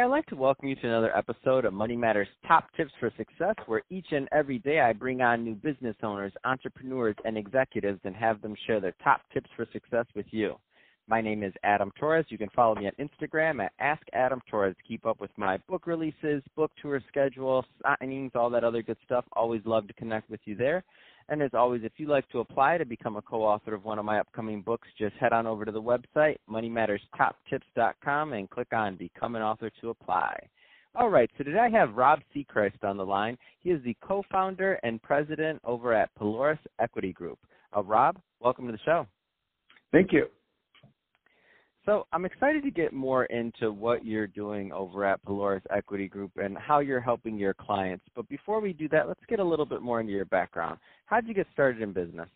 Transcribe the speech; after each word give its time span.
I'd 0.00 0.06
like 0.06 0.24
to 0.26 0.36
welcome 0.36 0.66
you 0.66 0.76
to 0.76 0.86
another 0.86 1.14
episode 1.14 1.66
of 1.66 1.74
Money 1.74 1.94
Matters 1.94 2.26
Top 2.48 2.64
Tips 2.74 2.90
for 2.98 3.12
Success, 3.18 3.54
where 3.66 3.82
each 3.90 4.06
and 4.12 4.28
every 4.32 4.58
day 4.58 4.80
I 4.80 4.94
bring 4.94 5.20
on 5.20 5.44
new 5.44 5.54
business 5.54 5.94
owners, 6.02 6.32
entrepreneurs, 6.42 7.16
and 7.26 7.36
executives 7.36 8.00
and 8.04 8.16
have 8.16 8.40
them 8.40 8.54
share 8.66 8.80
their 8.80 8.94
top 9.04 9.20
tips 9.34 9.50
for 9.54 9.66
success 9.74 10.06
with 10.16 10.24
you. 10.30 10.54
My 11.10 11.20
name 11.20 11.42
is 11.42 11.52
Adam 11.64 11.90
Torres. 11.98 12.26
You 12.28 12.38
can 12.38 12.50
follow 12.54 12.76
me 12.76 12.86
on 12.86 12.92
Instagram 13.04 13.60
at 13.64 13.72
Ask 13.80 14.00
Adam 14.12 14.40
Torres. 14.48 14.76
Keep 14.86 15.06
up 15.06 15.20
with 15.20 15.32
my 15.36 15.56
book 15.68 15.88
releases, 15.88 16.40
book 16.54 16.70
tour 16.80 17.02
schedule, 17.08 17.64
signings, 17.84 18.36
all 18.36 18.48
that 18.50 18.62
other 18.62 18.80
good 18.80 18.96
stuff. 19.06 19.24
Always 19.32 19.60
love 19.64 19.88
to 19.88 19.92
connect 19.94 20.30
with 20.30 20.38
you 20.44 20.54
there. 20.54 20.84
And 21.28 21.42
as 21.42 21.50
always, 21.52 21.82
if 21.82 21.90
you'd 21.96 22.10
like 22.10 22.28
to 22.28 22.38
apply 22.38 22.78
to 22.78 22.84
become 22.84 23.16
a 23.16 23.22
co-author 23.22 23.74
of 23.74 23.84
one 23.84 23.98
of 23.98 24.04
my 24.04 24.20
upcoming 24.20 24.62
books, 24.62 24.86
just 24.96 25.16
head 25.16 25.32
on 25.32 25.48
over 25.48 25.64
to 25.64 25.72
the 25.72 25.82
website, 25.82 26.36
moneymatterstoptips.com, 26.48 28.32
and 28.32 28.48
click 28.48 28.72
on 28.72 28.94
Become 28.94 29.34
an 29.34 29.42
Author 29.42 29.72
to 29.80 29.90
apply. 29.90 30.38
All 30.94 31.08
right, 31.08 31.28
so 31.36 31.42
today 31.42 31.58
I 31.58 31.70
have 31.70 31.96
Rob 31.96 32.20
Sechrist 32.32 32.84
on 32.84 32.96
the 32.96 33.04
line. 33.04 33.36
He 33.58 33.70
is 33.70 33.82
the 33.82 33.96
co-founder 34.00 34.78
and 34.84 35.02
president 35.02 35.60
over 35.64 35.92
at 35.92 36.14
Pelorus 36.14 36.58
Equity 36.78 37.12
Group. 37.12 37.40
Uh, 37.76 37.82
Rob, 37.82 38.20
welcome 38.38 38.66
to 38.66 38.72
the 38.72 38.78
show. 38.84 39.08
Thank 39.90 40.12
you. 40.12 40.26
So 41.86 42.06
I'm 42.12 42.24
excited 42.26 42.62
to 42.64 42.70
get 42.70 42.92
more 42.92 43.24
into 43.26 43.72
what 43.72 44.04
you're 44.04 44.26
doing 44.26 44.70
over 44.72 45.04
at 45.04 45.24
Pelorus 45.24 45.62
Equity 45.74 46.08
Group 46.08 46.32
and 46.36 46.56
how 46.58 46.80
you're 46.80 47.00
helping 47.00 47.38
your 47.38 47.54
clients. 47.54 48.04
But 48.14 48.28
before 48.28 48.60
we 48.60 48.74
do 48.74 48.88
that, 48.90 49.08
let's 49.08 49.24
get 49.28 49.40
a 49.40 49.44
little 49.44 49.64
bit 49.64 49.80
more 49.80 50.00
into 50.00 50.12
your 50.12 50.26
background. 50.26 50.78
How 51.06 51.20
did 51.20 51.28
you 51.28 51.34
get 51.34 51.46
started 51.52 51.80
in 51.80 51.92
business? 51.92 52.28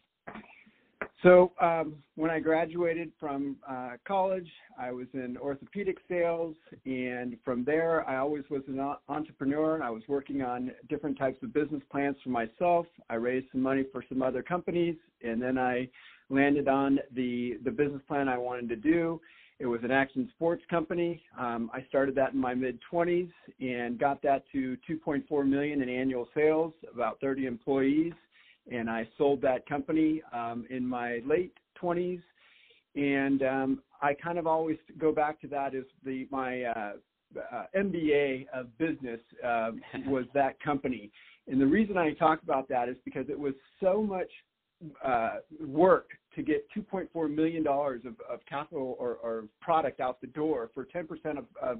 So 1.23 1.53
um, 1.61 1.97
when 2.17 2.31
I 2.31 2.39
graduated 2.39 3.11
from 3.19 3.57
uh, 3.69 3.93
college, 4.07 4.49
I 4.79 4.93
was 4.93 5.07
in 5.15 5.39
orthopedic 5.39 5.97
sales, 6.07 6.55
and 6.85 7.37
from 7.43 7.65
there, 7.65 8.07
I 8.09 8.19
always 8.19 8.45
was 8.51 8.63
an 8.69 8.79
entrepreneur. 9.09 9.83
I 9.83 9.89
was 9.89 10.03
working 10.07 10.43
on 10.43 10.71
different 10.89 11.19
types 11.19 11.43
of 11.43 11.55
business 11.55 11.83
plans 11.91 12.17
for 12.23 12.29
myself. 12.29 12.87
I 13.09 13.15
raised 13.15 13.47
some 13.53 13.63
money 13.63 13.85
for 13.91 14.05
some 14.07 14.21
other 14.21 14.43
companies, 14.43 14.97
and 15.23 15.41
then 15.41 15.57
I 15.57 15.89
landed 16.31 16.69
on 16.69 16.99
the 17.15 17.59
the 17.65 17.71
business 17.71 18.03
plan 18.09 18.29
I 18.29 18.39
wanted 18.39 18.69
to 18.71 18.77
do. 18.77 19.21
It 19.61 19.67
was 19.67 19.81
an 19.85 19.93
action 19.93 20.29
sports 20.35 20.63
company. 20.69 21.23
Um, 21.39 21.71
I 21.73 21.85
started 21.89 22.15
that 22.17 22.33
in 22.33 22.41
my 22.41 22.55
mid 22.55 22.79
20s 22.93 23.31
and 23.61 23.99
got 23.99 24.21
that 24.23 24.43
to 24.53 24.77
2.4 24.89 25.49
million 25.49 25.81
in 25.81 25.89
annual 25.89 26.29
sales, 26.35 26.73
about 26.93 27.21
30 27.21 27.47
employees, 27.47 28.13
and 28.71 28.91
I 28.91 29.09
sold 29.17 29.41
that 29.43 29.67
company 29.69 30.23
um, 30.33 30.67
in 30.71 30.87
my 30.87 31.21
late 31.25 31.53
20s. 31.81 32.21
And 32.97 33.43
um, 33.43 33.83
I 34.03 34.15
kind 34.15 34.39
of 34.39 34.47
always 34.47 34.79
go 34.99 35.13
back 35.13 35.41
to 35.43 35.49
that 35.49 35.75
as 35.75 35.85
the 36.05 36.27
my 36.31 36.63
uh, 36.63 36.93
uh, 37.53 37.65
MBA 37.77 38.47
of 38.53 38.77
business 38.79 39.21
uh, 39.45 39.71
was 40.07 40.25
that 40.35 40.61
company. 40.61 41.11
And 41.47 41.61
the 41.61 41.67
reason 41.67 41.97
I 41.97 42.13
talk 42.13 42.43
about 42.43 42.69
that 42.69 42.89
is 42.89 42.97
because 43.05 43.27
it 43.29 43.39
was 43.39 43.55
so 43.81 44.03
much 44.03 44.31
uh, 45.05 45.37
work 45.61 46.11
to 46.35 46.43
get 46.43 46.67
2.4 46.77 47.35
million 47.35 47.63
dollars 47.63 48.03
of, 48.05 48.15
of 48.31 48.41
capital 48.49 48.97
or, 48.99 49.15
or, 49.23 49.45
product 49.61 50.01
out 50.01 50.21
the 50.21 50.27
door 50.29 50.71
for 50.75 50.85
10% 50.85 51.07
of, 51.39 51.45
of, 51.63 51.79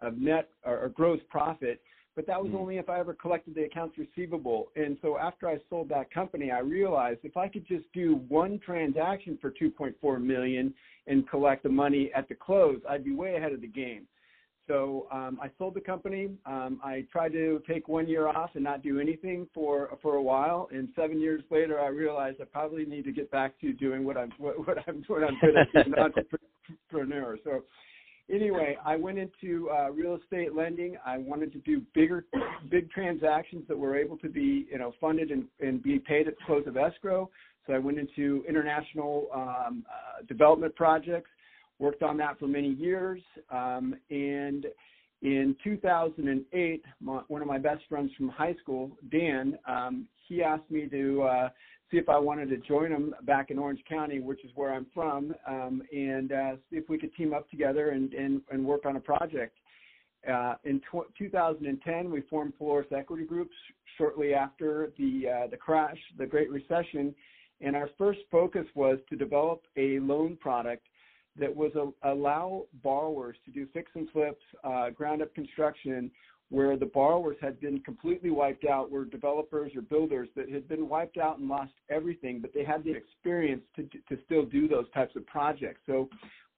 of 0.00 0.18
net 0.18 0.50
or, 0.64 0.78
or, 0.84 0.88
gross 0.88 1.20
profit. 1.30 1.80
But 2.14 2.26
that 2.26 2.42
was 2.42 2.52
mm. 2.52 2.58
only 2.58 2.78
if 2.78 2.90
I 2.90 3.00
ever 3.00 3.14
collected 3.14 3.54
the 3.54 3.62
accounts 3.62 3.96
receivable. 3.96 4.68
And 4.76 4.98
so 5.00 5.16
after 5.16 5.48
I 5.48 5.56
sold 5.70 5.88
that 5.90 6.10
company, 6.10 6.50
I 6.50 6.58
realized 6.58 7.20
if 7.22 7.36
I 7.36 7.48
could 7.48 7.66
just 7.66 7.84
do 7.94 8.20
one 8.28 8.58
transaction 8.58 9.38
for 9.40 9.50
2.4 9.50 10.22
million 10.22 10.74
and 11.06 11.28
collect 11.28 11.62
the 11.62 11.70
money 11.70 12.10
at 12.14 12.28
the 12.28 12.34
close, 12.34 12.80
I'd 12.88 13.04
be 13.04 13.14
way 13.14 13.36
ahead 13.36 13.52
of 13.52 13.60
the 13.60 13.66
game. 13.68 14.06
So 14.72 15.06
um, 15.12 15.38
I 15.42 15.50
sold 15.58 15.74
the 15.74 15.82
company. 15.82 16.30
Um, 16.46 16.80
I 16.82 17.04
tried 17.12 17.32
to 17.32 17.60
take 17.68 17.88
one 17.88 18.08
year 18.08 18.26
off 18.26 18.52
and 18.54 18.64
not 18.64 18.82
do 18.82 19.00
anything 19.00 19.46
for 19.52 19.98
for 20.00 20.14
a 20.14 20.22
while. 20.22 20.70
And 20.72 20.88
seven 20.96 21.20
years 21.20 21.42
later, 21.50 21.78
I 21.78 21.88
realized 21.88 22.40
I 22.40 22.44
probably 22.44 22.86
need 22.86 23.04
to 23.04 23.12
get 23.12 23.30
back 23.30 23.60
to 23.60 23.74
doing 23.74 24.02
what 24.02 24.16
I'm 24.16 24.32
what, 24.38 24.66
what 24.66 24.78
I'm 24.88 25.04
what 25.08 25.24
I'm 25.24 25.38
good 25.42 25.56
at, 25.58 25.86
an 25.86 25.94
entrepreneur. 26.90 27.36
So 27.44 27.64
anyway, 28.32 28.78
I 28.82 28.96
went 28.96 29.18
into 29.18 29.68
uh, 29.68 29.90
real 29.90 30.16
estate 30.16 30.54
lending. 30.54 30.96
I 31.04 31.18
wanted 31.18 31.52
to 31.52 31.58
do 31.58 31.82
bigger, 31.94 32.24
big 32.70 32.90
transactions 32.92 33.64
that 33.68 33.76
were 33.76 33.94
able 33.94 34.16
to 34.18 34.30
be, 34.30 34.66
you 34.72 34.78
know, 34.78 34.94
funded 34.98 35.30
and, 35.32 35.44
and 35.60 35.82
be 35.82 35.98
paid 35.98 36.28
at 36.28 36.38
the 36.38 36.44
close 36.46 36.66
of 36.66 36.78
escrow. 36.78 37.28
So 37.66 37.74
I 37.74 37.78
went 37.78 37.98
into 37.98 38.42
international 38.48 39.28
um, 39.34 39.84
uh, 39.86 40.24
development 40.26 40.74
projects 40.76 41.28
worked 41.82 42.04
on 42.04 42.16
that 42.16 42.38
for 42.38 42.46
many 42.46 42.68
years. 42.68 43.20
Um, 43.50 43.96
and 44.08 44.66
in 45.20 45.56
2008, 45.64 46.84
my, 47.00 47.20
one 47.26 47.42
of 47.42 47.48
my 47.48 47.58
best 47.58 47.82
friends 47.88 48.12
from 48.16 48.28
high 48.28 48.54
school, 48.62 48.92
Dan, 49.10 49.58
um, 49.66 50.06
he 50.28 50.42
asked 50.42 50.70
me 50.70 50.86
to 50.88 51.22
uh, 51.22 51.48
see 51.90 51.96
if 51.98 52.08
I 52.08 52.18
wanted 52.18 52.48
to 52.50 52.56
join 52.58 52.92
him 52.92 53.14
back 53.24 53.50
in 53.50 53.58
Orange 53.58 53.82
County, 53.88 54.20
which 54.20 54.44
is 54.44 54.52
where 54.54 54.72
I'm 54.72 54.86
from, 54.94 55.34
um, 55.46 55.82
and 55.92 56.30
uh, 56.32 56.52
see 56.70 56.76
if 56.76 56.88
we 56.88 56.98
could 56.98 57.14
team 57.16 57.34
up 57.34 57.50
together 57.50 57.90
and, 57.90 58.14
and, 58.14 58.40
and 58.52 58.64
work 58.64 58.86
on 58.86 58.94
a 58.94 59.00
project. 59.00 59.58
Uh, 60.30 60.54
in 60.62 60.80
tw- 60.80 61.12
2010, 61.18 62.08
we 62.08 62.20
formed 62.30 62.52
Pelorus 62.60 62.92
Equity 62.92 63.24
Groups 63.24 63.54
shortly 63.98 64.34
after 64.34 64.92
the 64.96 65.24
uh, 65.28 65.46
the 65.48 65.56
crash, 65.56 65.98
the 66.16 66.24
Great 66.24 66.48
Recession, 66.48 67.12
and 67.60 67.74
our 67.74 67.90
first 67.98 68.20
focus 68.30 68.64
was 68.76 69.00
to 69.10 69.16
develop 69.16 69.62
a 69.76 69.98
loan 69.98 70.36
product 70.40 70.86
that 71.38 71.54
was 71.54 71.72
a, 71.74 72.10
allow 72.10 72.64
borrowers 72.82 73.36
to 73.44 73.50
do 73.50 73.66
fix 73.72 73.90
and 73.94 74.08
flips, 74.10 74.42
uh, 74.64 74.90
ground 74.90 75.22
up 75.22 75.34
construction, 75.34 76.10
where 76.50 76.76
the 76.76 76.86
borrowers 76.86 77.36
had 77.40 77.58
been 77.60 77.80
completely 77.80 78.28
wiped 78.28 78.66
out, 78.66 78.90
were 78.90 79.06
developers 79.06 79.72
or 79.74 79.80
builders 79.80 80.28
that 80.36 80.50
had 80.50 80.68
been 80.68 80.86
wiped 80.86 81.16
out 81.16 81.38
and 81.38 81.48
lost 81.48 81.72
everything, 81.88 82.40
but 82.40 82.52
they 82.52 82.62
had 82.62 82.84
the 82.84 82.92
experience 82.92 83.62
to, 83.74 83.84
to 83.84 84.22
still 84.26 84.44
do 84.44 84.68
those 84.68 84.84
types 84.92 85.16
of 85.16 85.26
projects. 85.26 85.80
So 85.86 86.10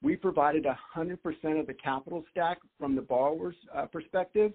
we 0.02 0.16
provided 0.16 0.66
100% 0.96 1.60
of 1.60 1.66
the 1.68 1.74
capital 1.74 2.24
stack 2.30 2.58
from 2.78 2.96
the 2.96 3.02
borrower's 3.02 3.54
uh, 3.74 3.86
perspective. 3.86 4.52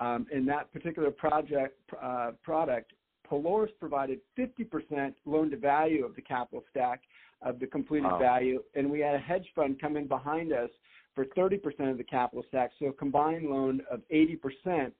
Um, 0.00 0.26
in 0.32 0.46
that 0.46 0.72
particular 0.72 1.10
project 1.10 1.78
uh, 2.02 2.30
product, 2.42 2.92
Pelorus 3.32 3.70
provided 3.80 4.20
50% 4.38 5.14
loan 5.24 5.50
to 5.50 5.56
value 5.56 6.04
of 6.04 6.14
the 6.14 6.20
capital 6.20 6.62
stack 6.70 7.00
of 7.40 7.58
the 7.58 7.66
completed 7.66 8.10
wow. 8.10 8.18
value, 8.18 8.62
and 8.74 8.88
we 8.90 9.00
had 9.00 9.14
a 9.14 9.18
hedge 9.18 9.46
fund 9.56 9.80
come 9.80 9.96
in 9.96 10.06
behind 10.06 10.52
us 10.52 10.68
for 11.14 11.24
30% 11.24 11.90
of 11.90 11.98
the 11.98 12.04
capital 12.04 12.44
stack, 12.48 12.70
so 12.78 12.86
a 12.86 12.92
combined 12.92 13.48
loan 13.48 13.80
of 13.90 14.00
80%. 14.12 14.92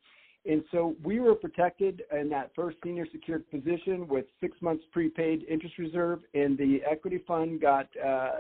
And 0.45 0.65
so 0.73 0.97
we 1.05 1.21
were 1.21 1.37
protected 1.37 2.03
in 2.19 2.29
that 2.31 2.51
first 2.57 2.79
senior 2.83 3.07
secured 3.13 3.49
position 3.51 4.09
with 4.09 4.25
six 4.41 4.61
months 4.61 4.85
prepaid 4.91 5.45
interest 5.49 5.79
reserve, 5.79 6.21
and 6.35 6.59
the 6.59 6.81
equity 6.91 7.23
fund 7.27 7.61
got, 7.61 7.87
uh, 8.05 8.31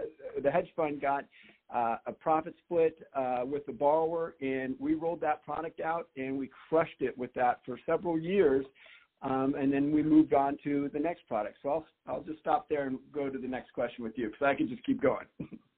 the 0.43 0.51
hedge 0.51 0.69
fund 0.75 1.01
got 1.01 1.25
uh, 1.73 1.97
a 2.07 2.13
profit 2.13 2.55
split 2.65 2.99
uh, 3.15 3.43
with 3.45 3.65
the 3.67 3.73
borrower, 3.73 4.35
and 4.41 4.75
we 4.81 4.95
rolled 4.95 5.21
that 5.21 5.45
product 5.45 5.81
out 5.81 6.09
and 6.17 6.37
we 6.37 6.51
crushed 6.69 7.01
it 7.01 7.17
with 7.17 7.33
that 7.35 7.61
for 7.65 7.79
several 7.87 8.19
years. 8.19 8.67
Um, 9.23 9.55
and 9.57 9.73
then 9.73 9.93
we 9.93 10.03
moved 10.03 10.35
on 10.35 10.59
to 10.65 10.91
the 10.93 10.99
next 10.99 11.27
product. 11.29 11.59
So 11.63 11.69
I'll 11.69 11.87
I'll 12.07 12.23
just 12.23 12.41
stop 12.41 12.69
there 12.69 12.87
and 12.87 12.99
go 13.13 13.29
to 13.31 13.39
the 13.39 13.47
next 13.47 13.73
question 13.73 14.03
with 14.03 14.15
you 14.17 14.27
because 14.27 14.45
I 14.45 14.55
can 14.55 14.69
just 14.69 14.85
keep 14.85 15.01
going. 15.01 15.27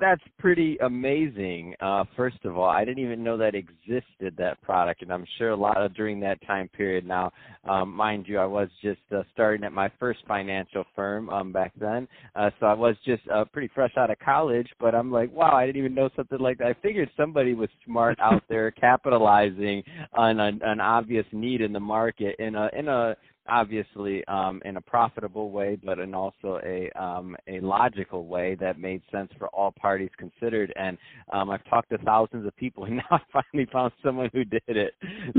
that's 0.00 0.22
pretty 0.38 0.76
amazing. 0.78 1.74
Uh, 1.80 2.04
first 2.16 2.38
of 2.44 2.56
all, 2.56 2.68
I 2.68 2.84
didn't 2.84 3.04
even 3.04 3.22
know 3.22 3.36
that 3.36 3.54
existed 3.54 4.34
that 4.38 4.60
product, 4.62 5.02
and 5.02 5.12
I'm 5.12 5.26
sure 5.38 5.50
a 5.50 5.56
lot 5.56 5.80
of 5.80 5.94
during 5.94 6.20
that 6.20 6.44
time 6.46 6.68
period. 6.68 7.06
Now, 7.06 7.32
um, 7.68 7.92
mind 7.92 8.26
you, 8.28 8.38
I 8.38 8.44
was 8.44 8.68
just 8.82 9.00
uh, 9.14 9.22
starting 9.32 9.64
at 9.64 9.72
my 9.72 9.90
first 9.98 10.20
financial 10.26 10.84
firm 10.94 11.28
um, 11.30 11.52
back 11.52 11.72
then, 11.78 12.08
uh, 12.34 12.50
so 12.60 12.66
I 12.66 12.74
was 12.74 12.96
just 13.04 13.22
uh, 13.28 13.44
pretty 13.44 13.70
fresh 13.74 13.92
out 13.96 14.10
of 14.10 14.18
college. 14.18 14.68
But 14.80 14.94
I'm 14.94 15.10
like, 15.10 15.32
wow, 15.32 15.54
I 15.54 15.66
didn't 15.66 15.78
even 15.78 15.94
know 15.94 16.10
something 16.16 16.38
like 16.38 16.58
that. 16.58 16.68
I 16.68 16.74
figured 16.82 17.10
somebody 17.16 17.54
was 17.54 17.70
smart 17.84 18.18
out 18.20 18.42
there 18.48 18.70
capitalizing 18.72 19.82
on 20.12 20.40
an, 20.40 20.60
an 20.62 20.80
obvious 20.80 21.26
need 21.32 21.60
in 21.60 21.72
the 21.72 21.80
market 21.80 22.36
in 22.38 22.54
a 22.54 22.68
in 22.76 22.88
a 22.88 23.16
obviously 23.48 24.24
um, 24.26 24.60
in 24.64 24.76
a 24.76 24.80
profitable 24.80 25.50
way, 25.50 25.78
but 25.82 25.98
in 25.98 26.14
also 26.14 26.60
a 26.64 26.90
um, 27.00 27.36
a 27.48 27.60
logical 27.60 28.26
way 28.26 28.56
that 28.60 28.78
made 28.78 29.02
sense 29.12 29.30
for 29.38 29.48
all 29.48 29.72
parties 29.72 30.10
considered. 30.18 30.72
And 30.76 30.98
um, 31.32 31.50
I've 31.50 31.64
talked 31.64 31.90
to 31.90 31.98
thousands 31.98 32.46
of 32.46 32.56
people, 32.56 32.84
and 32.84 32.96
now 33.10 33.10
I 33.10 33.18
finally 33.32 33.68
found 33.72 33.92
someone 34.04 34.30
who 34.32 34.44
did 34.44 34.62
it. 34.66 34.94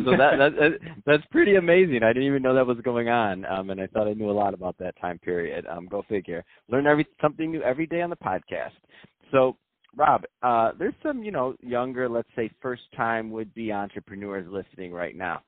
So 0.06 0.12
that, 0.12 0.38
that 0.38 0.80
that's 1.06 1.24
pretty 1.32 1.56
amazing. 1.56 2.02
I 2.04 2.14
didn't 2.14 2.28
even 2.28 2.42
know 2.42 2.56
that 2.56 2.66
was 2.66 2.78
going 2.84 3.10
on, 3.10 3.46
um, 3.46 3.70
and 3.70 3.82
I 3.82 3.88
thought 3.88 4.08
I 4.08 4.14
knew 4.14 4.30
a 4.30 4.32
lot 4.32 4.54
about 4.54 4.78
that 4.80 5.00
time 5.00 5.20
period. 5.20 5.66
Um, 5.68 5.88
go 5.88 6.04
figure. 6.10 6.44
Learn 6.70 6.88
every 6.88 7.08
something 7.22 7.52
new 7.52 7.62
every 7.62 7.88
day 7.88 8.02
on 8.02 8.10
the 8.10 8.16
podcast. 8.16 8.72
So 9.32 9.58
Rob, 9.98 10.24
uh, 10.44 10.72
there's 10.78 10.94
some, 11.02 11.24
you 11.24 11.32
know, 11.32 11.56
younger, 11.62 12.08
let's 12.08 12.30
say 12.36 12.52
first 12.62 12.84
time 12.96 13.32
would 13.32 13.54
be 13.56 13.72
entrepreneurs 13.72 14.46
listening 14.50 14.94
right 14.94 15.16
now. 15.16 15.42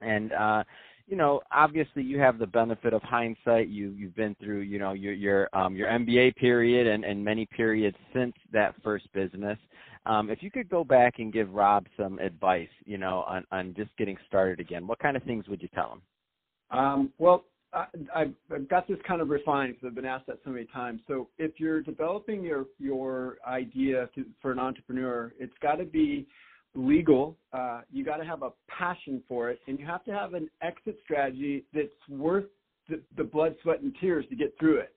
And 0.00 0.32
uh, 0.32 0.62
you 1.08 1.16
know, 1.16 1.40
obviously 1.50 2.02
you 2.02 2.20
have 2.20 2.38
the 2.38 2.46
benefit 2.46 2.92
of 2.92 3.02
hindsight. 3.02 3.68
You 3.68 3.90
you've 3.92 4.14
been 4.14 4.36
through, 4.42 4.60
you 4.60 4.78
know, 4.78 4.92
your 4.92 5.14
your 5.14 5.48
um 5.54 5.74
your 5.74 5.88
MBA 5.88 6.36
period 6.36 6.86
and 6.86 7.04
and 7.04 7.24
many 7.24 7.46
periods 7.46 7.96
since 8.14 8.34
that 8.52 8.74
first 8.84 9.10
business. 9.12 9.58
Um, 10.06 10.30
if 10.30 10.42
you 10.42 10.50
could 10.50 10.68
go 10.68 10.84
back 10.84 11.14
and 11.18 11.32
give 11.32 11.52
Rob 11.52 11.86
some 11.96 12.18
advice, 12.18 12.68
you 12.84 12.98
know, 12.98 13.24
on, 13.26 13.44
on 13.52 13.74
just 13.76 13.94
getting 13.98 14.16
started 14.26 14.60
again, 14.60 14.86
what 14.86 14.98
kind 15.00 15.16
of 15.16 15.22
things 15.24 15.48
would 15.48 15.60
you 15.60 15.68
tell 15.74 15.92
him? 15.92 16.78
Um, 16.78 17.12
well, 17.18 17.44
I, 17.74 17.86
I've 18.14 18.68
got 18.68 18.88
this 18.88 18.96
kind 19.06 19.20
of 19.20 19.28
refined 19.28 19.74
because 19.74 19.88
I've 19.88 19.94
been 19.94 20.06
asked 20.06 20.26
that 20.28 20.38
so 20.44 20.50
many 20.50 20.66
times. 20.66 21.02
So 21.06 21.28
if 21.38 21.52
you're 21.58 21.82
developing 21.82 22.42
your 22.42 22.66
your 22.78 23.38
idea 23.46 24.08
to, 24.14 24.24
for 24.40 24.52
an 24.52 24.58
entrepreneur, 24.58 25.32
it's 25.38 25.56
got 25.62 25.76
to 25.76 25.84
be 25.84 26.26
legal. 26.74 27.36
Uh, 27.52 27.80
you 27.92 28.04
got 28.04 28.18
to 28.18 28.24
have 28.24 28.42
a 28.42 28.50
passion 28.68 29.22
for 29.28 29.50
it, 29.50 29.60
and 29.66 29.78
you 29.78 29.86
have 29.86 30.04
to 30.04 30.12
have 30.12 30.34
an 30.34 30.48
exit 30.62 30.98
strategy 31.02 31.64
that's 31.72 31.88
worth 32.08 32.44
the, 32.88 33.00
the 33.16 33.24
blood, 33.24 33.54
sweat, 33.62 33.80
and 33.80 33.94
tears 34.00 34.24
to 34.30 34.36
get 34.36 34.54
through 34.58 34.78
it. 34.78 34.92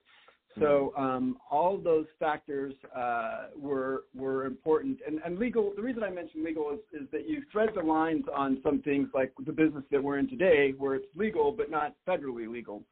So 0.58 0.92
mm-hmm. 0.96 1.02
um, 1.02 1.36
all 1.50 1.78
those 1.78 2.06
factors 2.18 2.74
uh, 2.94 3.46
were 3.56 4.04
were 4.14 4.44
important, 4.44 4.98
and, 5.06 5.18
and 5.24 5.38
legal. 5.38 5.72
The 5.74 5.82
reason 5.82 6.02
I 6.02 6.10
mentioned 6.10 6.44
legal 6.44 6.70
is, 6.72 7.02
is 7.02 7.08
that 7.10 7.28
you 7.28 7.42
thread 7.50 7.70
the 7.74 7.82
lines 7.82 8.24
on 8.34 8.58
some 8.62 8.82
things 8.82 9.08
like 9.14 9.32
the 9.46 9.52
business 9.52 9.84
that 9.90 10.02
we're 10.02 10.18
in 10.18 10.28
today, 10.28 10.74
where 10.76 10.94
it's 10.94 11.06
legal 11.16 11.52
but 11.52 11.70
not 11.70 11.94
federally 12.06 12.52
legal. 12.52 12.82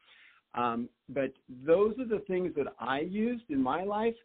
Um, 0.55 0.89
but 1.09 1.33
those 1.65 1.97
are 1.99 2.07
the 2.07 2.23
things 2.27 2.51
that 2.57 2.67
I 2.79 3.01
used 3.01 3.45
in 3.49 3.61
my 3.61 3.83
life, 3.83 4.15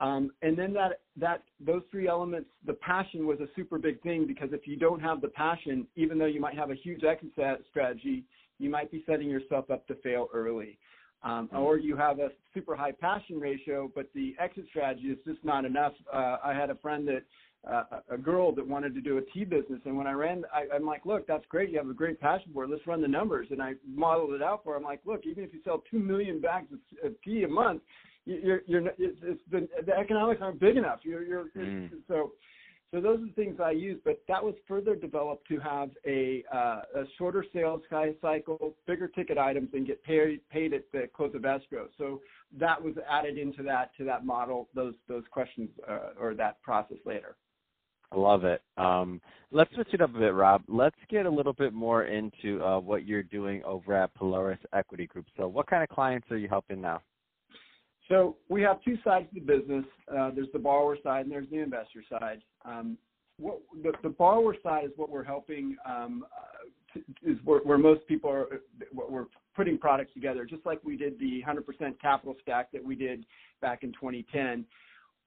um, 0.00 0.30
and 0.42 0.58
then 0.58 0.72
that 0.74 1.00
that 1.16 1.42
those 1.60 1.82
three 1.90 2.08
elements, 2.08 2.50
the 2.66 2.74
passion 2.74 3.26
was 3.26 3.40
a 3.40 3.46
super 3.56 3.78
big 3.78 4.02
thing 4.02 4.26
because 4.26 4.50
if 4.52 4.66
you 4.66 4.76
don't 4.76 5.00
have 5.00 5.20
the 5.20 5.28
passion, 5.28 5.86
even 5.96 6.18
though 6.18 6.26
you 6.26 6.40
might 6.40 6.56
have 6.56 6.70
a 6.70 6.74
huge 6.74 7.02
exit 7.04 7.30
strategy, 7.70 8.24
you 8.58 8.68
might 8.70 8.90
be 8.90 9.02
setting 9.06 9.28
yourself 9.28 9.70
up 9.70 9.86
to 9.86 9.94
fail 9.96 10.28
early 10.34 10.78
um, 11.22 11.48
mm-hmm. 11.48 11.58
or 11.58 11.78
you 11.78 11.96
have 11.96 12.18
a 12.18 12.28
super 12.54 12.76
high 12.76 12.92
passion 12.92 13.40
ratio, 13.40 13.90
but 13.94 14.08
the 14.14 14.34
exit 14.38 14.66
strategy 14.68 15.08
is 15.08 15.18
just 15.26 15.44
not 15.44 15.64
enough. 15.64 15.92
Uh, 16.12 16.36
I 16.44 16.54
had 16.54 16.70
a 16.70 16.76
friend 16.76 17.06
that 17.08 17.22
uh, 17.68 18.00
a 18.10 18.18
girl 18.18 18.54
that 18.54 18.66
wanted 18.66 18.94
to 18.94 19.00
do 19.00 19.18
a 19.18 19.22
tea 19.32 19.44
business, 19.44 19.80
and 19.84 19.96
when 19.96 20.06
I 20.06 20.12
ran, 20.12 20.44
I, 20.54 20.72
I'm 20.74 20.86
like, 20.86 21.04
look, 21.04 21.26
that's 21.26 21.44
great. 21.48 21.70
You 21.70 21.78
have 21.78 21.88
a 21.88 21.94
great 21.94 22.20
passion 22.20 22.52
for 22.54 22.64
it. 22.64 22.70
Let's 22.70 22.86
run 22.86 23.02
the 23.02 23.08
numbers, 23.08 23.48
and 23.50 23.60
I 23.60 23.72
modeled 23.84 24.34
it 24.34 24.42
out 24.42 24.62
for 24.62 24.72
her. 24.72 24.76
I'm 24.76 24.84
like, 24.84 25.00
look, 25.04 25.26
even 25.26 25.42
if 25.42 25.52
you 25.52 25.60
sell 25.64 25.82
two 25.90 25.98
million 25.98 26.40
bags 26.40 26.68
of, 26.72 26.78
of 27.04 27.20
tea 27.22 27.42
a 27.42 27.48
month, 27.48 27.82
you're, 28.26 28.60
you're, 28.66 28.86
it's, 28.98 29.18
it's 29.22 29.40
the, 29.50 29.68
the 29.86 29.96
economics 29.96 30.42
aren't 30.42 30.60
big 30.60 30.76
enough. 30.76 31.00
You're, 31.02 31.24
you're, 31.24 31.44
mm. 31.56 31.90
so 32.06 32.32
so 32.92 33.00
those 33.00 33.18
are 33.18 33.26
the 33.26 33.32
things 33.32 33.58
I 33.62 33.72
use, 33.72 34.00
but 34.04 34.22
that 34.28 34.42
was 34.42 34.54
further 34.68 34.94
developed 34.94 35.48
to 35.48 35.58
have 35.58 35.90
a, 36.06 36.44
uh, 36.54 36.82
a 36.94 37.04
shorter 37.18 37.44
sales 37.52 37.82
cycle, 38.22 38.74
bigger 38.86 39.08
ticket 39.08 39.38
items, 39.38 39.70
and 39.72 39.86
get 39.86 40.02
paid, 40.04 40.40
paid 40.50 40.72
at 40.72 40.84
the 40.92 41.08
close 41.14 41.34
of 41.34 41.44
escrow. 41.44 41.88
So 41.98 42.20
that 42.58 42.80
was 42.80 42.94
added 43.10 43.38
into 43.38 43.64
that 43.64 43.90
to 43.98 44.04
that 44.04 44.24
model, 44.24 44.68
those 44.74 44.94
those 45.08 45.24
questions 45.32 45.68
uh, 45.88 46.10
or 46.18 46.34
that 46.34 46.62
process 46.62 46.98
later. 47.04 47.36
I 48.12 48.16
love 48.16 48.44
it. 48.44 48.62
Um, 48.76 49.20
let's 49.50 49.74
switch 49.74 49.88
it 49.92 50.00
up 50.00 50.14
a 50.14 50.18
bit, 50.18 50.32
Rob. 50.32 50.62
Let's 50.68 50.96
get 51.10 51.26
a 51.26 51.30
little 51.30 51.52
bit 51.52 51.72
more 51.72 52.04
into 52.04 52.62
uh, 52.62 52.78
what 52.78 53.04
you're 53.04 53.24
doing 53.24 53.64
over 53.64 53.94
at 53.94 54.14
Pelorus 54.14 54.58
Equity 54.72 55.08
Group. 55.08 55.26
So, 55.36 55.48
what 55.48 55.66
kind 55.66 55.82
of 55.82 55.88
clients 55.88 56.30
are 56.30 56.38
you 56.38 56.48
helping 56.48 56.80
now? 56.80 57.02
So 58.08 58.36
we 58.48 58.62
have 58.62 58.82
two 58.82 58.96
sides 59.02 59.26
of 59.28 59.34
the 59.34 59.40
business. 59.40 59.84
Uh, 60.10 60.30
there's 60.34 60.48
the 60.52 60.58
borrower 60.58 60.96
side 61.02 61.22
and 61.22 61.32
there's 61.32 61.48
the 61.50 61.58
investor 61.58 62.02
side. 62.08 62.42
Um, 62.64 62.96
what, 63.38 63.60
the, 63.82 63.92
the, 64.02 64.08
borrower 64.08 64.56
side 64.62 64.84
is 64.84 64.90
what 64.96 65.10
we're 65.10 65.24
helping, 65.24 65.76
um, 65.84 66.24
uh, 66.34 66.94
to, 66.94 67.30
is 67.30 67.36
where, 67.44 67.60
where, 67.60 67.78
most 67.78 68.06
people 68.06 68.30
are, 68.30 68.46
we're 68.94 69.26
putting 69.54 69.76
products 69.76 70.12
together, 70.14 70.46
just 70.46 70.64
like 70.64 70.80
we 70.84 70.96
did 70.96 71.18
the 71.18 71.42
100% 71.46 72.00
capital 72.00 72.34
stack 72.40 72.72
that 72.72 72.82
we 72.82 72.94
did 72.94 73.26
back 73.60 73.82
in 73.82 73.92
2010. 73.92 74.64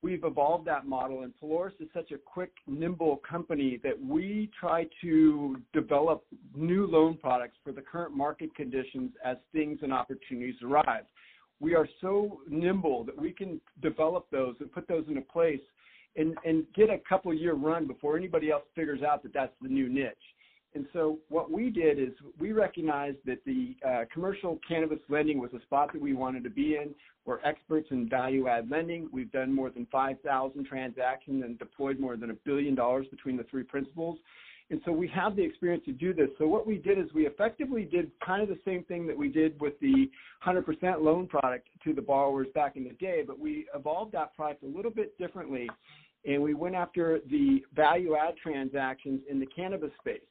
We've 0.02 0.24
evolved 0.24 0.66
that 0.68 0.88
model, 0.88 1.24
and 1.24 1.34
Pelorus 1.44 1.74
is 1.80 1.90
such 1.94 2.12
a 2.12 2.18
quick, 2.18 2.54
nimble 2.68 3.18
company 3.30 3.80
that 3.84 4.02
we 4.02 4.50
try 4.58 4.88
to 5.02 5.58
develop 5.74 6.24
new 6.56 6.88
loan 6.88 7.18
products 7.18 7.58
for 7.64 7.74
the 7.74 7.82
current 7.82 8.16
market 8.16 8.56
conditions 8.56 9.12
as 9.24 9.36
things 9.52 9.80
and 9.84 9.92
opportunities 9.92 10.56
arrive 10.64 11.04
we 11.60 11.76
are 11.76 11.88
so 12.02 12.40
nimble 12.50 13.04
that 13.04 13.20
we 13.20 13.32
can 13.32 13.60
develop 13.82 14.28
those 14.32 14.56
and 14.60 14.72
put 14.72 14.88
those 14.88 15.06
into 15.08 15.22
place 15.22 15.60
and, 16.16 16.36
and 16.46 16.66
get 16.76 16.90
a 16.90 16.98
couple 17.08 17.34
year 17.34 17.54
run 17.54 17.86
before 17.88 18.18
anybody 18.18 18.52
else 18.52 18.64
figures 18.76 19.02
out 19.04 19.24
that 19.24 19.34
that's 19.34 19.54
the 19.62 19.68
new 19.68 19.90
niche. 19.90 20.16
And 20.76 20.86
so 20.94 21.18
what 21.30 21.50
we 21.50 21.72
did 21.72 21.98
is 21.98 22.10
we 22.40 22.52
recognized 22.52 23.18
that 23.26 23.44
the 23.46 23.76
uh, 23.88 24.06
commercial 24.14 24.60
cannabis 24.68 25.00
lending 25.10 25.40
was 25.40 25.50
a 25.54 25.62
spot 25.62 25.92
that 25.94 26.02
we 26.02 26.14
wanted 26.14 26.44
to 26.44 26.50
be 26.50 26.76
in. 26.76 26.94
We're 27.26 27.40
experts 27.44 27.88
in 27.90 28.08
value 28.08 28.48
add 28.48 28.70
lending. 28.70 29.10
We've 29.12 29.32
done 29.32 29.54
more 29.54 29.72
than 29.72 29.88
5,000 29.92 30.66
transactions 30.66 31.44
and 31.44 31.58
deployed 31.58 32.00
more 32.00 32.18
than 32.18 32.30
a 32.30 32.36
billion 32.46 32.76
dollars 32.76 33.08
between 33.10 33.36
the 33.36 33.46
three 33.46 33.64
principals. 33.64 34.20
And 34.72 34.80
so 34.86 34.92
we 34.92 35.08
have 35.08 35.36
the 35.36 35.44
experience 35.44 35.84
to 35.86 35.92
do 35.92 36.14
this. 36.14 36.30
So 36.38 36.48
what 36.48 36.68
we 36.68 36.78
did 36.78 37.00
is 37.00 37.06
we 37.14 37.26
effectively 37.26 37.86
did 37.86 38.12
kind 38.24 38.44
of 38.44 38.50
the 38.50 38.60
same 38.64 38.84
thing 38.84 39.08
that 39.08 39.18
we 39.18 39.28
did 39.28 39.60
with 39.60 39.80
the 39.80 40.10
100% 40.46 41.02
loan 41.02 41.28
product 41.28 41.70
to 41.84 41.94
the 41.94 42.02
borrowers 42.02 42.48
back 42.54 42.76
in 42.76 42.84
the 42.84 42.94
day, 42.94 43.24
but 43.26 43.40
we 43.40 43.66
evolved 43.74 44.12
that 44.12 44.36
product 44.36 44.64
a 44.64 44.68
little 44.68 44.92
bit 44.92 45.18
differently. 45.18 45.68
And 46.26 46.42
we 46.42 46.54
went 46.54 46.76
after 46.76 47.20
the 47.32 47.64
value 47.74 48.16
add 48.16 48.36
transactions 48.38 49.22
in 49.30 49.40
the 49.40 49.48
cannabis 49.48 49.92
space. 50.00 50.22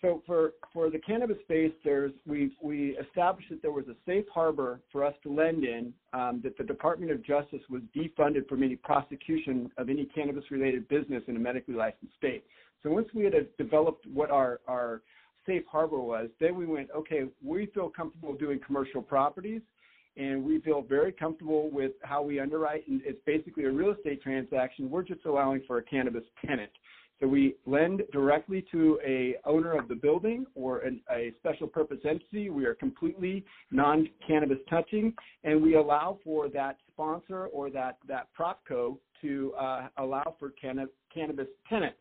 So 0.00 0.22
for, 0.26 0.52
for 0.72 0.90
the 0.90 0.98
cannabis 0.98 1.38
space, 1.44 1.72
there's 1.82 2.12
we 2.26 2.54
we 2.62 2.94
established 2.98 3.48
that 3.48 3.62
there 3.62 3.72
was 3.72 3.86
a 3.88 3.94
safe 4.04 4.26
harbor 4.32 4.80
for 4.92 5.02
us 5.02 5.14
to 5.22 5.32
lend 5.32 5.64
in. 5.64 5.94
Um, 6.12 6.42
that 6.44 6.58
the 6.58 6.64
Department 6.64 7.10
of 7.10 7.24
Justice 7.24 7.62
was 7.70 7.80
defunded 7.96 8.46
from 8.46 8.62
any 8.62 8.76
prosecution 8.76 9.70
of 9.78 9.88
any 9.88 10.04
cannabis-related 10.04 10.88
business 10.88 11.22
in 11.26 11.36
a 11.36 11.38
medically 11.38 11.74
licensed 11.74 12.14
state. 12.18 12.44
So 12.84 12.90
once 12.90 13.08
we 13.14 13.24
had 13.24 13.34
developed 13.56 14.06
what 14.06 14.30
our, 14.30 14.60
our 14.68 15.02
safe 15.46 15.64
harbor 15.70 15.98
was, 15.98 16.28
then 16.38 16.54
we 16.54 16.66
went, 16.66 16.90
okay, 16.94 17.24
we 17.42 17.66
feel 17.66 17.88
comfortable 17.88 18.34
doing 18.34 18.60
commercial 18.64 19.02
properties 19.02 19.62
and 20.16 20.44
we 20.44 20.60
feel 20.60 20.82
very 20.82 21.10
comfortable 21.10 21.70
with 21.70 21.92
how 22.02 22.22
we 22.22 22.38
underwrite. 22.38 22.86
And 22.86 23.00
it's 23.04 23.18
basically 23.26 23.64
a 23.64 23.72
real 23.72 23.92
estate 23.92 24.22
transaction. 24.22 24.88
We're 24.90 25.02
just 25.02 25.24
allowing 25.24 25.62
for 25.66 25.78
a 25.78 25.82
cannabis 25.82 26.22
tenant. 26.46 26.70
So 27.20 27.28
we 27.28 27.56
lend 27.64 28.02
directly 28.12 28.64
to 28.72 29.00
a 29.04 29.36
owner 29.44 29.78
of 29.78 29.88
the 29.88 29.94
building 29.94 30.46
or 30.54 30.80
an, 30.80 31.00
a 31.10 31.32
special 31.38 31.66
purpose 31.66 31.98
entity. 32.04 32.50
We 32.50 32.66
are 32.66 32.74
completely 32.74 33.44
non-cannabis 33.70 34.58
touching, 34.68 35.14
and 35.44 35.62
we 35.62 35.76
allow 35.76 36.18
for 36.24 36.48
that 36.50 36.76
sponsor 36.92 37.46
or 37.46 37.70
that 37.70 37.98
that 38.08 38.28
propco 38.38 38.98
to 39.22 39.54
uh, 39.58 39.88
allow 39.98 40.36
for 40.38 40.50
canna- 40.50 40.88
cannabis 41.12 41.46
tenants. 41.68 41.98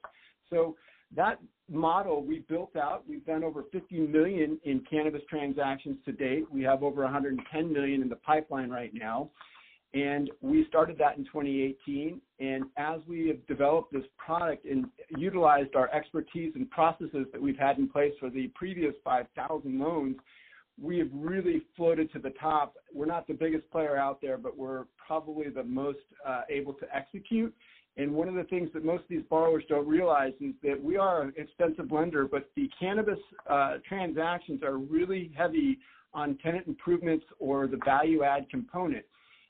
So 0.50 0.76
that 1.16 1.40
model 1.70 2.24
we 2.24 2.40
built 2.50 2.76
out. 2.76 3.04
We've 3.08 3.26
done 3.26 3.44
over 3.44 3.64
50 3.72 4.00
million 4.00 4.60
in 4.64 4.84
cannabis 4.90 5.22
transactions 5.30 5.98
to 6.06 6.12
date. 6.12 6.46
We 6.52 6.64
have 6.64 6.84
over 6.84 7.04
110 7.04 7.74
million 7.74 8.02
in 8.02 8.10
the 8.10 8.16
pipeline 8.18 8.70
right 8.70 8.92
now. 8.94 9.30
And 9.94 10.32
we 10.42 10.66
started 10.68 10.98
that 10.98 11.18
in 11.18 11.26
2018. 11.26 12.20
And 12.40 12.66
as 12.78 13.00
we 13.08 13.28
have 13.28 13.46
developed 13.46 13.94
this 13.94 14.04
product 14.18 14.66
and 14.66 14.86
utilized 15.18 15.76
our 15.76 15.90
expertise 15.92 16.54
and 16.56 16.70
processes 16.72 17.28
that 17.32 17.42
we've 17.42 17.58
had 17.58 17.78
in 17.78 17.88
place 17.88 18.14
for 18.20 18.30
the 18.30 18.48
previous 18.56 18.94
5,000 19.04 19.80
loans, 19.80 20.16
we 20.82 20.98
have 20.98 21.10
really 21.14 21.62
floated 21.78 22.12
to 22.14 22.20
the 22.20 22.32
top. 22.32 22.74
We're 22.92 23.06
not 23.06 23.28
the 23.28 23.36
biggest 23.36 23.70
player 23.70 23.96
out 23.96 24.20
there, 24.20 24.40
but 24.40 24.58
we're 24.58 24.86
probably 25.06 25.50
the 25.50 25.64
most 25.64 26.00
uh, 26.28 26.42
able 26.50 26.74
to 26.74 26.86
execute. 26.96 27.54
And 27.96 28.12
one 28.14 28.28
of 28.28 28.34
the 28.34 28.44
things 28.46 28.70
that 28.74 28.84
most 28.84 29.04
of 29.04 29.10
these 29.10 29.24
borrowers 29.30 29.64
don't 29.70 29.88
realize 29.88 30.34
is 30.40 30.54
that 30.64 30.82
we 30.82 30.98
are 30.98 31.22
an 31.22 31.34
expensive 31.38 31.92
lender, 31.92 32.28
but 32.28 32.50
the 32.56 32.70
cannabis 32.80 33.20
uh, 33.48 33.78
transactions 33.88 34.64
are 34.64 34.78
really 34.78 35.32
heavy 35.38 35.78
on 36.14 36.38
tenant 36.38 36.68
improvements 36.68 37.26
or 37.40 37.68
the 37.68 37.80
value 37.86 38.24
add 38.24 38.50
component. 38.50 39.06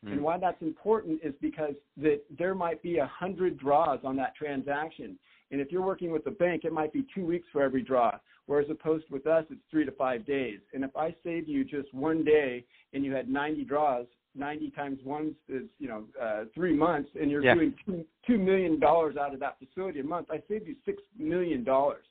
Mm. 0.06 0.14
And 0.14 0.22
why 0.22 0.38
that's 0.38 0.62
important 0.62 1.22
is 1.24 1.34
because 1.42 1.76
that 1.98 2.22
there 2.38 2.54
might 2.54 2.82
be 2.82 2.98
a 2.98 3.08
hundred 3.08 3.58
draws 3.58 4.00
on 4.04 4.16
that 4.18 4.36
transaction. 4.36 5.18
And 5.52 5.62
if 5.62 5.72
you're 5.72 5.86
working 5.86 6.12
with 6.12 6.26
a 6.28 6.32
bank, 6.32 6.64
it 6.66 6.74
might 6.74 6.92
be 6.92 7.06
two 7.14 7.26
weeks 7.26 7.48
for 7.52 7.62
every 7.62 7.82
draw. 7.82 8.12
Whereas 8.46 8.68
opposed 8.70 9.06
with 9.10 9.26
us, 9.26 9.46
it's 9.50 9.62
three 9.72 9.86
to 9.86 9.92
five 9.92 10.26
days. 10.26 10.60
And 10.74 10.84
if 10.84 10.96
I 10.98 11.16
save 11.24 11.48
you 11.48 11.64
just 11.64 11.94
one 11.94 12.24
day 12.26 12.66
and 12.94 13.06
you 13.06 13.14
had 13.14 13.30
90 13.30 13.64
draws, 13.64 14.06
90 14.36 14.72
times 14.72 15.00
one 15.04 15.36
is 15.48 15.64
you 15.80 15.88
know 15.88 16.04
uh, 16.22 16.46
three 16.56 16.76
months, 16.76 17.10
and 17.20 17.30
you're 17.30 17.44
yeah. 17.44 17.54
doing 17.54 17.74
two, 17.86 18.04
two 18.26 18.38
million 18.38 18.80
dollars 18.80 19.16
out 19.16 19.34
of 19.34 19.40
that 19.40 19.58
facility 19.60 20.00
a 20.00 20.04
month. 20.04 20.28
I 20.32 20.42
saved 20.48 20.68
you 20.68 20.76
six 20.86 21.02
million 21.18 21.64
dollars. 21.64 22.04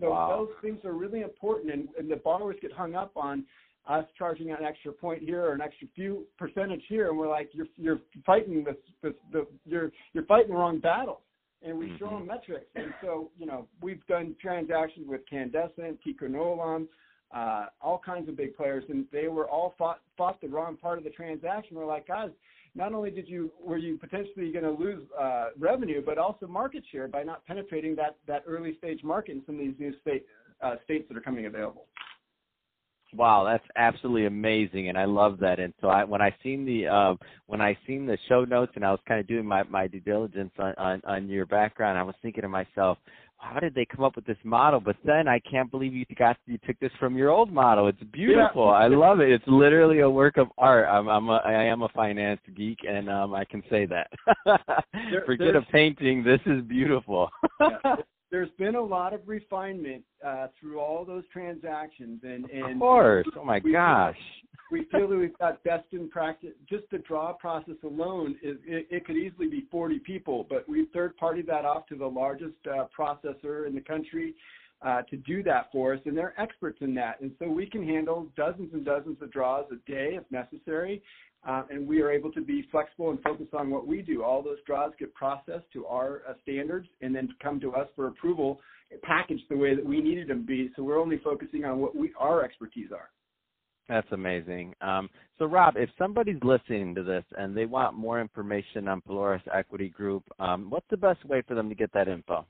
So 0.00 0.10
wow. 0.10 0.36
those 0.36 0.54
things 0.62 0.84
are 0.84 0.92
really 0.92 1.20
important, 1.20 1.72
and, 1.72 1.88
and 1.98 2.10
the 2.10 2.16
borrowers 2.16 2.56
get 2.60 2.72
hung 2.72 2.94
up 2.94 3.12
on 3.16 3.44
us 3.88 4.04
charging 4.16 4.50
an 4.50 4.64
extra 4.64 4.92
point 4.92 5.22
here 5.22 5.42
or 5.42 5.52
an 5.52 5.60
extra 5.60 5.88
few 5.94 6.26
percentage 6.38 6.82
here, 6.88 7.08
and 7.08 7.18
we're 7.18 7.28
like, 7.28 7.50
you're 7.52 7.66
you're 7.76 8.00
fighting 8.26 8.64
this, 8.64 8.76
this 9.02 9.12
the 9.32 9.46
you're 9.64 9.90
you're 10.12 10.26
fighting 10.26 10.52
the 10.52 10.56
wrong 10.56 10.78
battle. 10.78 11.22
And 11.62 11.78
we 11.78 11.86
mm-hmm. 11.86 11.96
show 11.98 12.10
them 12.10 12.26
metrics, 12.26 12.70
and 12.74 12.94
so 13.02 13.30
you 13.38 13.44
know 13.44 13.66
we've 13.82 14.04
done 14.06 14.34
transactions 14.40 15.06
with 15.06 15.20
Candescent, 15.28 15.98
Tico 16.02 16.26
Nolan, 16.26 16.88
uh, 17.34 17.66
all 17.82 18.00
kinds 18.04 18.28
of 18.28 18.36
big 18.36 18.56
players, 18.56 18.82
and 18.88 19.04
they 19.12 19.28
were 19.28 19.48
all 19.48 19.74
fought 19.76 20.00
fought 20.16 20.40
the 20.40 20.48
wrong 20.48 20.76
part 20.76 20.96
of 20.96 21.04
the 21.04 21.10
transaction. 21.10 21.76
We're 21.76 21.84
like, 21.84 22.08
guys, 22.08 22.30
not 22.74 22.92
only 22.94 23.10
did 23.10 23.28
you 23.28 23.52
were 23.62 23.76
you 23.76 23.98
potentially 23.98 24.50
going 24.52 24.64
to 24.64 24.70
lose 24.70 25.02
uh, 25.20 25.48
revenue, 25.58 26.02
but 26.04 26.18
also 26.18 26.46
market 26.46 26.82
share 26.90 27.08
by 27.08 27.22
not 27.22 27.44
penetrating 27.46 27.94
that 27.96 28.16
that 28.26 28.42
early 28.46 28.76
stage 28.78 29.02
market 29.04 29.32
in 29.32 29.42
some 29.44 29.56
of 29.56 29.60
these 29.60 29.74
new 29.78 29.92
state 30.00 30.24
uh, 30.62 30.76
states 30.84 31.06
that 31.08 31.16
are 31.16 31.22
coming 31.22 31.46
available. 31.46 31.86
Wow, 33.14 33.44
that's 33.44 33.64
absolutely 33.76 34.26
amazing, 34.26 34.88
and 34.88 34.96
I 34.96 35.04
love 35.04 35.38
that. 35.40 35.58
And 35.58 35.72
so, 35.80 35.88
I, 35.88 36.04
when 36.04 36.22
I 36.22 36.34
seen 36.42 36.64
the 36.64 36.86
uh, 36.86 37.14
when 37.46 37.60
I 37.60 37.76
seen 37.86 38.06
the 38.06 38.18
show 38.28 38.44
notes, 38.44 38.72
and 38.76 38.84
I 38.84 38.90
was 38.90 39.00
kind 39.06 39.20
of 39.20 39.26
doing 39.26 39.44
my 39.44 39.62
my 39.64 39.86
due 39.86 40.00
diligence 40.00 40.52
on, 40.58 40.74
on 40.76 41.02
on 41.04 41.28
your 41.28 41.46
background, 41.46 41.98
I 41.98 42.02
was 42.02 42.14
thinking 42.22 42.42
to 42.42 42.48
myself, 42.48 42.98
how 43.38 43.58
did 43.58 43.74
they 43.74 43.84
come 43.84 44.04
up 44.04 44.16
with 44.16 44.26
this 44.26 44.36
model? 44.44 44.80
But 44.80 44.96
then 45.04 45.26
I 45.26 45.40
can't 45.40 45.70
believe 45.70 45.94
you 45.94 46.04
got 46.16 46.36
you 46.46 46.58
took 46.66 46.78
this 46.78 46.92
from 47.00 47.16
your 47.16 47.30
old 47.30 47.52
model. 47.52 47.88
It's 47.88 48.02
beautiful. 48.12 48.66
Yeah. 48.66 48.72
I 48.72 48.86
love 48.88 49.20
it. 49.20 49.30
It's 49.30 49.44
literally 49.46 50.00
a 50.00 50.10
work 50.10 50.36
of 50.36 50.48
art. 50.58 50.86
I'm 50.88 51.08
I'm 51.08 51.28
a 51.28 51.36
I 51.44 51.64
am 51.64 51.82
a 51.82 51.88
finance 51.88 52.40
geek, 52.56 52.78
and 52.88 53.08
um 53.08 53.34
I 53.34 53.44
can 53.44 53.62
say 53.70 53.86
that. 53.86 54.10
there, 54.92 55.22
Forget 55.26 55.56
a 55.56 55.62
painting. 55.62 56.22
This 56.22 56.40
is 56.46 56.62
beautiful. 56.62 57.28
yeah 57.60 57.96
there's 58.30 58.50
been 58.58 58.76
a 58.76 58.82
lot 58.82 59.12
of 59.12 59.20
refinement 59.26 60.04
uh, 60.24 60.46
through 60.58 60.78
all 60.78 61.04
those 61.04 61.24
transactions, 61.32 62.20
and 62.22 62.48
and 62.50 62.74
of 62.74 62.78
course, 62.78 63.26
oh 63.36 63.44
my 63.44 63.60
we 63.62 63.72
gosh, 63.72 64.16
feel, 64.70 64.80
we 64.80 64.86
feel 64.90 65.08
that 65.08 65.16
we've 65.16 65.38
got 65.38 65.62
best 65.64 65.86
in 65.92 66.08
practice. 66.08 66.50
Just 66.68 66.84
the 66.90 66.98
draw 66.98 67.32
process 67.32 67.74
alone 67.84 68.36
is 68.42 68.56
it, 68.64 68.86
it 68.90 69.04
could 69.04 69.16
easily 69.16 69.48
be 69.48 69.66
40 69.70 69.98
people, 70.00 70.46
but 70.48 70.68
we 70.68 70.86
third 70.92 71.16
party 71.16 71.42
that 71.42 71.64
off 71.64 71.86
to 71.88 71.96
the 71.96 72.06
largest 72.06 72.54
uh, 72.66 72.84
processor 72.96 73.66
in 73.66 73.74
the 73.74 73.82
country. 73.82 74.34
Uh, 74.82 75.02
to 75.10 75.18
do 75.18 75.42
that 75.42 75.68
for 75.70 75.92
us, 75.92 76.00
and 76.06 76.16
they're 76.16 76.32
experts 76.40 76.78
in 76.80 76.94
that. 76.94 77.20
And 77.20 77.32
so 77.38 77.46
we 77.46 77.66
can 77.66 77.86
handle 77.86 78.28
dozens 78.34 78.72
and 78.72 78.82
dozens 78.82 79.20
of 79.20 79.30
draws 79.30 79.66
a 79.70 79.74
day 79.90 80.18
if 80.18 80.22
necessary, 80.30 81.02
uh, 81.46 81.62
and 81.70 81.86
we 81.86 82.02
are 82.02 82.10
able 82.10 82.30
to 82.32 82.40
be 82.40 82.66
flexible 82.70 83.10
and 83.10 83.20
focus 83.22 83.46
on 83.52 83.70
what 83.70 83.86
we 83.86 84.02
do. 84.02 84.22
All 84.22 84.42
those 84.42 84.58
draws 84.66 84.92
get 84.98 85.14
processed 85.14 85.70
to 85.72 85.86
our 85.86 86.22
uh, 86.28 86.34
standards 86.42 86.88
and 87.00 87.14
then 87.14 87.28
come 87.42 87.58
to 87.60 87.72
us 87.72 87.88
for 87.96 88.08
approval, 88.08 88.60
packaged 89.02 89.44
the 89.48 89.56
way 89.56 89.74
that 89.74 89.84
we 89.84 90.00
needed 90.00 90.28
them 90.28 90.40
to 90.40 90.46
be. 90.46 90.70
So 90.76 90.82
we're 90.82 91.00
only 91.00 91.18
focusing 91.18 91.64
on 91.64 91.78
what 91.78 91.96
we 91.96 92.12
our 92.18 92.44
expertise 92.44 92.90
are. 92.92 93.10
That's 93.88 94.06
amazing. 94.12 94.74
Um, 94.82 95.10
so, 95.38 95.46
Rob, 95.46 95.74
if 95.76 95.90
somebody's 95.98 96.38
listening 96.44 96.94
to 96.94 97.02
this 97.02 97.24
and 97.36 97.56
they 97.56 97.66
want 97.66 97.96
more 97.96 98.20
information 98.20 98.86
on 98.86 99.00
Pelorus 99.00 99.42
Equity 99.52 99.88
Group, 99.88 100.22
um, 100.38 100.70
what's 100.70 100.86
the 100.90 100.96
best 100.96 101.24
way 101.24 101.42
for 101.46 101.54
them 101.56 101.68
to 101.68 101.74
get 101.74 101.92
that 101.92 102.06
info? 102.06 102.46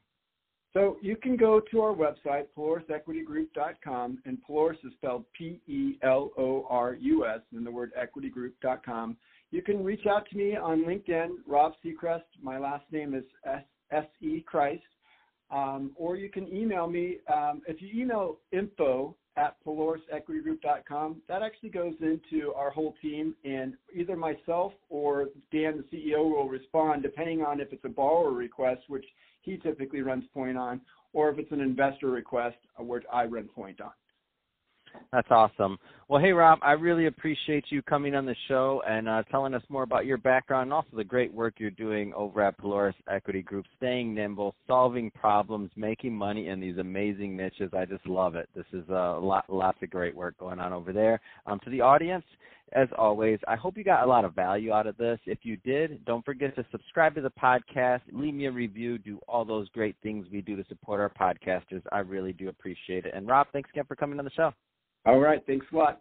So 0.72 0.98
you 1.02 1.16
can 1.16 1.36
go 1.36 1.60
to 1.72 1.80
our 1.80 1.92
website, 1.92 2.46
pelorusequitygroup.com, 2.56 4.18
and 4.24 4.38
Pelorus 4.48 4.76
is 4.84 4.92
spelled 4.98 5.24
P-E-L-O-R-U-S, 5.36 7.40
and 7.52 7.66
the 7.66 7.70
word 7.70 7.90
equitygroup.com. 7.98 9.16
You 9.50 9.62
can 9.62 9.82
reach 9.82 10.06
out 10.06 10.30
to 10.30 10.36
me 10.36 10.56
on 10.56 10.84
LinkedIn, 10.84 11.38
Rob 11.44 11.72
Sechrist. 11.84 12.22
My 12.40 12.58
last 12.58 12.84
name 12.92 13.14
is 13.14 13.24
S-E 13.90 14.44
Christ. 14.46 14.84
Um, 15.50 15.90
or 15.96 16.16
you 16.16 16.30
can 16.30 16.46
email 16.46 16.86
me. 16.86 17.18
Um, 17.32 17.62
if 17.66 17.82
you 17.82 17.88
email 18.00 18.38
info 18.52 19.16
at 19.36 19.56
pelorusequitygroup.com, 19.66 21.22
that 21.26 21.42
actually 21.42 21.70
goes 21.70 21.94
into 22.00 22.52
our 22.54 22.70
whole 22.70 22.94
team, 23.02 23.34
and 23.44 23.74
either 23.92 24.14
myself 24.14 24.72
or 24.88 25.30
Dan, 25.50 25.78
the 25.78 25.84
CEO, 25.92 26.18
will 26.18 26.48
respond 26.48 27.02
depending 27.02 27.42
on 27.42 27.60
if 27.60 27.72
it's 27.72 27.84
a 27.84 27.88
borrower 27.88 28.30
request, 28.30 28.82
which– 28.86 29.06
he 29.42 29.56
typically 29.56 30.02
runs 30.02 30.24
point 30.32 30.56
on, 30.56 30.80
or 31.12 31.30
if 31.30 31.38
it's 31.38 31.52
an 31.52 31.60
investor 31.60 32.08
request, 32.08 32.56
uh, 32.78 32.82
which 32.82 33.04
I 33.12 33.24
run 33.24 33.48
point 33.48 33.80
on. 33.80 33.90
That's 35.12 35.28
awesome. 35.30 35.78
Well, 36.10 36.20
hey, 36.20 36.32
Rob, 36.32 36.58
I 36.62 36.72
really 36.72 37.06
appreciate 37.06 37.66
you 37.68 37.82
coming 37.82 38.16
on 38.16 38.26
the 38.26 38.34
show 38.48 38.82
and 38.84 39.08
uh, 39.08 39.22
telling 39.30 39.54
us 39.54 39.62
more 39.68 39.84
about 39.84 40.06
your 40.06 40.18
background 40.18 40.64
and 40.64 40.72
also 40.72 40.88
the 40.96 41.04
great 41.04 41.32
work 41.32 41.54
you're 41.58 41.70
doing 41.70 42.12
over 42.14 42.42
at 42.42 42.58
Pelorus 42.58 42.94
Equity 43.08 43.42
Group, 43.42 43.64
staying 43.76 44.12
nimble, 44.12 44.56
solving 44.66 45.12
problems, 45.12 45.70
making 45.76 46.12
money 46.12 46.48
in 46.48 46.58
these 46.58 46.78
amazing 46.78 47.36
niches. 47.36 47.70
I 47.72 47.84
just 47.84 48.04
love 48.08 48.34
it. 48.34 48.48
This 48.56 48.64
is 48.72 48.82
a 48.88 48.96
uh, 48.96 49.20
lot, 49.20 49.44
lots 49.48 49.78
of 49.84 49.90
great 49.90 50.16
work 50.16 50.36
going 50.36 50.58
on 50.58 50.72
over 50.72 50.92
there. 50.92 51.20
Um, 51.46 51.60
to 51.62 51.70
the 51.70 51.80
audience, 51.80 52.24
as 52.72 52.88
always, 52.98 53.38
I 53.46 53.54
hope 53.54 53.78
you 53.78 53.84
got 53.84 54.02
a 54.02 54.08
lot 54.08 54.24
of 54.24 54.34
value 54.34 54.72
out 54.72 54.88
of 54.88 54.96
this. 54.96 55.20
If 55.26 55.38
you 55.44 55.58
did, 55.58 56.04
don't 56.06 56.24
forget 56.24 56.56
to 56.56 56.66
subscribe 56.72 57.14
to 57.14 57.20
the 57.20 57.30
podcast, 57.40 58.00
leave 58.10 58.34
me 58.34 58.46
a 58.46 58.50
review, 58.50 58.98
do 58.98 59.20
all 59.28 59.44
those 59.44 59.68
great 59.68 59.94
things 60.02 60.26
we 60.32 60.40
do 60.40 60.56
to 60.56 60.64
support 60.68 60.98
our 60.98 61.08
podcasters. 61.08 61.82
I 61.92 62.00
really 62.00 62.32
do 62.32 62.48
appreciate 62.48 63.06
it. 63.06 63.14
And 63.14 63.28
Rob, 63.28 63.46
thanks 63.52 63.70
again 63.70 63.84
for 63.86 63.94
coming 63.94 64.18
on 64.18 64.24
the 64.24 64.32
show. 64.32 64.52
All 65.06 65.18
right. 65.18 65.42
Thanks 65.46 65.66
a 65.72 65.76
lot. 65.76 66.00